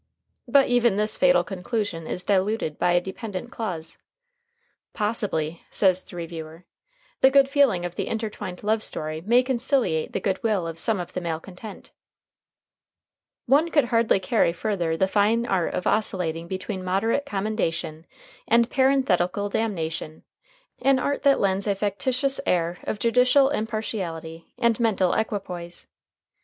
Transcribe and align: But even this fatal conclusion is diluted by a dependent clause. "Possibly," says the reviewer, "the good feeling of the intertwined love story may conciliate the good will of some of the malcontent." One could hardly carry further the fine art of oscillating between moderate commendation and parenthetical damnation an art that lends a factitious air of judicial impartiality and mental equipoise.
But 0.47 0.65
even 0.67 0.97
this 0.97 1.15
fatal 1.15 1.43
conclusion 1.43 2.07
is 2.07 2.23
diluted 2.23 2.79
by 2.79 2.93
a 2.93 2.99
dependent 2.99 3.51
clause. 3.51 3.99
"Possibly," 4.93 5.61
says 5.69 6.03
the 6.03 6.15
reviewer, 6.15 6.65
"the 7.19 7.29
good 7.29 7.47
feeling 7.47 7.85
of 7.85 7.93
the 7.93 8.07
intertwined 8.07 8.63
love 8.63 8.81
story 8.81 9.21
may 9.21 9.43
conciliate 9.43 10.11
the 10.13 10.19
good 10.19 10.41
will 10.41 10.65
of 10.65 10.79
some 10.79 10.99
of 10.99 11.13
the 11.13 11.21
malcontent." 11.21 11.91
One 13.45 13.69
could 13.69 13.85
hardly 13.93 14.19
carry 14.19 14.51
further 14.53 14.97
the 14.97 15.07
fine 15.07 15.45
art 15.45 15.75
of 15.75 15.85
oscillating 15.85 16.47
between 16.47 16.83
moderate 16.83 17.27
commendation 17.27 18.07
and 18.47 18.71
parenthetical 18.71 19.49
damnation 19.49 20.23
an 20.81 20.97
art 20.97 21.21
that 21.21 21.39
lends 21.39 21.67
a 21.67 21.75
factitious 21.75 22.39
air 22.47 22.79
of 22.85 22.97
judicial 22.97 23.49
impartiality 23.51 24.51
and 24.57 24.79
mental 24.79 25.13
equipoise. 25.13 25.85